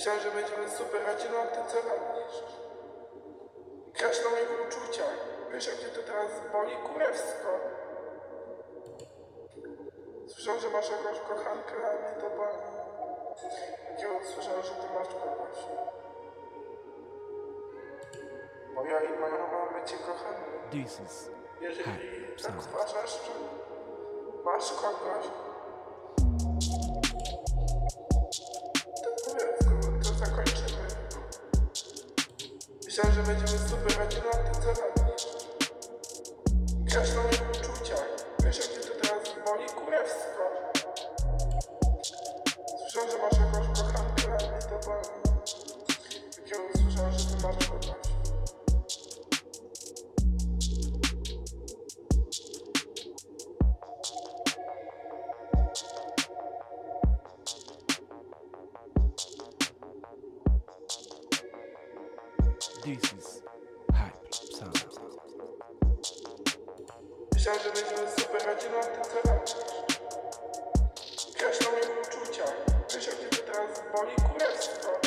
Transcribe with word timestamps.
Myślałem, 0.00 0.22
że 0.22 0.30
będziemy 0.30 0.70
super 0.70 1.00
rodziną, 1.06 1.38
a 1.42 1.46
ty 1.46 1.60
co 1.72 1.76
robisz? 1.76 2.36
Grasz 3.98 4.24
na 4.24 4.30
moich 4.30 4.66
uczuciach. 4.66 5.16
Wiesz, 5.52 5.66
jak 5.66 5.76
mnie 5.76 5.88
to 5.88 6.02
teraz 6.02 6.30
boli 6.52 6.76
kurewsko. 6.76 7.48
Słyszałem, 10.28 10.60
że 10.60 10.70
masz 10.70 10.90
jakąś 10.90 11.20
kochankę, 11.20 11.74
a 11.88 11.92
mnie 11.92 12.22
to 12.22 12.30
boli. 12.36 12.58
Ja 13.98 14.08
usłyszałem, 14.22 14.62
że 14.62 14.70
ty 14.70 14.86
masz 14.94 15.08
kogoś. 15.08 15.58
Bo 18.74 18.84
ja 18.84 19.00
i 19.00 19.18
moja 19.18 19.38
mama 19.38 19.70
my 19.72 19.84
cię 19.84 19.96
kochamy. 19.96 20.44
This 20.70 21.00
is 21.00 21.30
Jeżeli 21.60 21.84
tak 22.42 22.52
uważasz, 22.72 23.12
że 23.26 23.32
masz 24.44 24.72
kogoś, 24.72 25.26
to 29.04 29.10
powiedz, 29.24 29.49
Myślałem, 33.04 33.26
że 33.26 33.32
będziemy 33.34 33.68
super 33.68 34.02
a 34.02 34.06
ty 34.06 34.60
co 34.60 34.68
robisz? 34.68 35.26
Grasz 36.70 37.14
na 37.14 37.22
moich 37.22 37.50
uczuciach. 37.50 38.04
Wiesz, 38.44 38.58
jak 38.58 38.68
mnie 38.68 38.78
to 38.78 38.94
teraz 39.02 39.34
boli 39.46 39.64
kurewsko. 39.68 40.42
Słyszałem, 42.78 43.10
że 43.10 43.18
masz 43.18 43.40
jakąś 43.40 43.78
kochankę, 43.78 44.46
a 44.46 44.52
mnie 44.52 44.62
to 44.62 44.86
boli. 44.86 45.19
This 62.82 63.12
is 63.12 63.42
Hype 63.92 64.32
Sound. 64.58 65.00
Myślałem, 67.34 67.60
że 67.62 67.70
będziemy 67.72 68.10
super 68.10 68.46
rodziną, 68.46 68.78
a 68.78 68.84
ty 68.84 69.00
co 69.02 69.30
robisz? 69.32 69.54
Na 71.60 71.70
moich 71.70 71.90
uczuciach. 72.00 72.54
Wiesz, 72.94 73.06
jak 73.06 73.16
to 73.16 73.36
teraz 73.52 73.82
boli 73.94 74.14
kurewsko. 74.32 75.00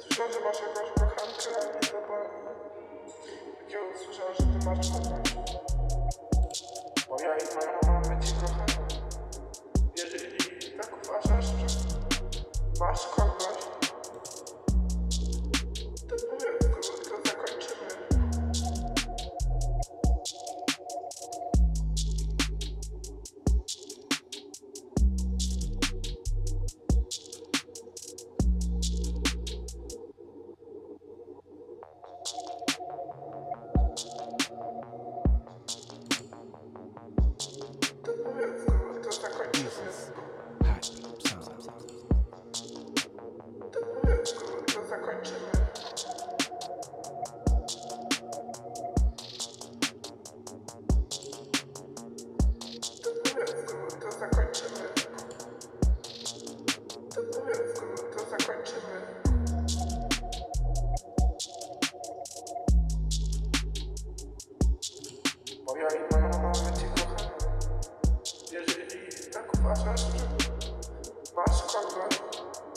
Słyszałem, 0.00 0.32
że 0.32 0.40
masz 0.40 0.60
jakąś 0.60 0.88
kochankę, 0.90 1.50
a 1.60 1.64
mnie 1.70 1.80
to 1.80 2.08
boli. 2.08 2.28
Jak 3.60 3.70
ja 3.70 3.78
usłyszałem, 3.94 4.34
że 4.34 4.42
ty 4.42 4.66
masz 4.66 4.90
kogoś. 4.90 5.34
Bo 7.08 7.20
ja 7.20 7.36
i 7.36 7.54
moja 7.54 7.78
mama 7.82 8.00
my 8.00 8.26
cię 8.26 8.32
kochamy. 8.40 8.88
Jeżeli 9.96 10.38
tak 10.80 10.90
uważasz, 11.04 11.44
że 11.44 11.52
masz 12.80 13.06
kogoś, 13.06 13.25
Başka, 69.76 69.90
başka, 71.36 71.66
başka. 71.76 72.75